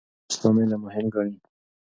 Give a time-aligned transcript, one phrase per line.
[0.31, 1.35] اسلام علم مهم ګڼي.